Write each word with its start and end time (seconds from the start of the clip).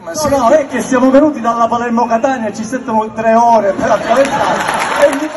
Ma 0.00 0.12
no, 0.12 0.28
no, 0.28 0.48
è 0.50 0.66
che 0.66 0.80
siamo 0.80 1.10
venuti 1.10 1.40
dalla 1.40 1.66
Palermo-Catania 1.66 2.52
ci 2.52 2.64
sentono 2.64 3.12
tre 3.12 3.34
ore 3.34 3.72
per 3.72 3.90
attraversare. 3.90 5.28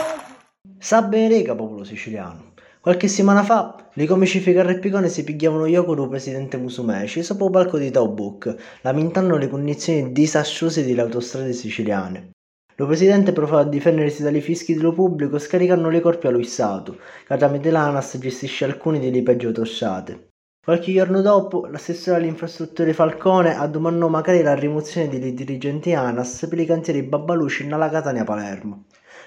Sa 0.77 1.01
bene 1.01 1.29
rega 1.29 1.55
popolo 1.55 1.83
siciliano. 1.83 2.53
Qualche 2.81 3.07
settimana 3.07 3.43
fa, 3.43 3.75
i 3.93 4.05
comici 4.05 4.39
Ficarra 4.39 4.71
e 4.71 4.79
Picone 4.79 5.09
si 5.09 5.23
pigliavano 5.23 5.65
Yoko 5.65 5.95
del 5.95 6.07
presidente 6.07 6.57
Musumeci 6.57 7.23
sopra 7.23 7.45
il 7.45 7.51
palco 7.51 7.77
di 7.77 7.91
Taubuk, 7.91 8.55
lamentando 8.81 9.37
le 9.37 9.49
condizioni 9.49 10.11
disastrose 10.11 10.85
delle 10.85 11.01
autostrade 11.01 11.53
siciliane. 11.53 12.31
Lo 12.75 12.85
presidente 12.85 13.33
provava 13.33 13.61
a 13.61 13.65
difendersi 13.65 14.23
dai 14.23 14.39
fischi 14.39 14.73
dello 14.73 14.93
pubblico 14.93 15.37
scaricando 15.37 15.89
le 15.89 15.99
colpe 15.99 16.27
allo 16.27 16.41
Stato, 16.43 16.97
che 17.27 17.37
tramite 17.37 17.71
l'ANAS 17.71 18.17
gestisce 18.17 18.65
alcune 18.65 18.99
delle 18.99 19.23
peggio 19.23 19.47
autostrade. 19.47 20.28
Qualche 20.69 20.93
giorno 20.93 21.23
dopo, 21.23 21.65
l'assessore 21.65 22.17
alle 22.17 22.93
Falcone 22.93 23.55
ha 23.55 23.65
domandò 23.65 24.07
magari 24.07 24.43
la 24.43 24.53
rimozione 24.53 25.09
dei 25.09 25.33
dirigenti 25.33 25.93
ANAS 25.93 26.45
per 26.47 26.59
i 26.59 26.65
cantieri 26.67 27.01
Babbaluci 27.01 27.65
nella 27.65 27.89
Catania 27.89 28.23
Palermo. 28.23 28.83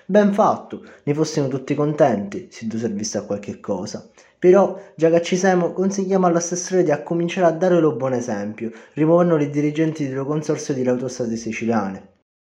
Ben 0.06 0.33
fatto, 0.33 0.84
ne 1.02 1.12
fossimo 1.12 1.48
tutti 1.48 1.74
contenti, 1.74 2.47
se 2.48 2.69
tu 2.69 2.78
servisse 2.78 3.19
a 3.19 3.23
qualche 3.23 3.59
cosa. 3.59 4.09
Però, 4.38 4.80
già 4.95 5.10
che 5.10 5.20
ci 5.20 5.36
siamo, 5.36 5.73
consigliamo 5.73 6.28
all'assessore 6.28 6.84
di 6.84 6.92
cominciare 7.02 7.48
a 7.48 7.50
dare 7.50 7.80
lo 7.80 7.97
buon 7.97 8.12
esempio, 8.12 8.70
rimuovendo 8.92 9.36
i 9.38 9.50
dirigenti 9.50 10.06
del 10.06 10.24
consorzio 10.24 10.74
delle 10.74 10.91
autostrade 10.91 11.34
siciliane. 11.34 12.11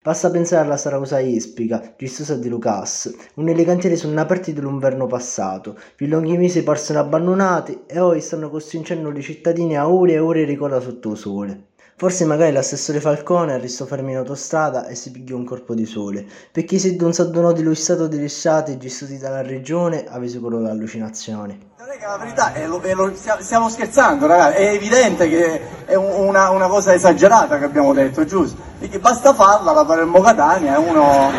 Basta 0.06 0.30
pensare 0.30 0.64
alla 0.64 0.78
Sarausa 0.78 1.18
Ispica, 1.18 1.82
gistosa 1.98 2.36
di 2.36 2.48
Lucas, 2.48 3.12
un 3.38 3.50
elegantiere 3.50 3.96
sono 3.96 4.22
aperti 4.22 4.54
dell'inverno 4.54 5.08
passato, 5.08 5.76
più 5.96 6.06
lunghi 6.06 6.38
mesi 6.38 6.62
parsero 6.62 7.00
abbandonati 7.00 7.86
e 7.88 8.00
ora 8.00 8.22
stanno 8.22 8.52
costringendo 8.52 9.10
i 9.10 9.24
cittadini 9.24 9.76
a 9.76 9.90
ore 9.90 10.12
e 10.12 10.20
ore 10.20 10.46
di 10.46 10.56
coda 10.56 10.80
sotto 10.80 11.16
sole. 11.16 11.70
Forse 11.96 12.24
magari 12.26 12.52
l'assessore 12.52 13.00
Falcone 13.00 13.58
restò 13.58 13.86
fermo 13.86 14.12
in 14.12 14.18
autostrada 14.18 14.86
e 14.86 14.94
si 14.94 15.10
pigliò 15.10 15.38
un 15.38 15.44
corpo 15.44 15.74
di 15.74 15.88
sole, 15.88 16.24
perché 16.52 16.78
se 16.78 16.96
non 17.00 17.12
s'addonò 17.12 17.52
di 17.52 17.64
lui 17.64 17.74
stato 17.74 18.06
degli 18.06 18.30
stati 18.30 18.78
gestiti 18.78 19.18
dalla 19.18 19.42
regione 19.42 20.06
avesse 20.08 20.38
quello 20.38 20.60
è 21.88 21.98
che 21.98 22.06
la 22.06 22.18
verità 22.18 22.54
è 22.54 22.68
lo, 22.68 22.80
è 22.80 22.94
lo, 22.94 23.12
stiamo 23.16 23.70
scherzando, 23.70 24.28
ragazzi, 24.28 24.58
è 24.58 24.68
evidente 24.68 25.28
che 25.28 25.86
è 25.86 25.96
una, 25.96 26.52
una 26.52 26.68
cosa 26.68 26.94
esagerata 26.94 27.58
che 27.58 27.66
abbiamo 27.66 27.92
detto, 27.92 28.24
giusto? 28.24 28.65
Perché 28.80 29.00
basta 29.00 29.34
farla 29.34 29.72
la 29.72 29.86
Palermo 29.86 30.22
Catania 30.22 30.76
e 30.76 30.78
uno... 30.78 31.32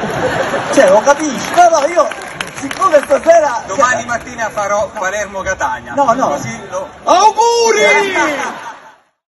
cioè 0.72 0.88
lo 0.88 1.00
capisci, 1.00 1.50
no 1.54 1.68
no 1.78 1.86
io... 1.86 2.08
Siccome 2.54 3.00
stasera... 3.04 3.62
Domani 3.66 4.06
mattina 4.06 4.48
farò 4.48 4.88
Palermo 4.98 5.42
Catania. 5.42 5.92
No, 5.92 6.12
no. 6.14 6.28
Così 6.28 6.58
lo... 6.70 6.88
Auguri! 7.04 8.64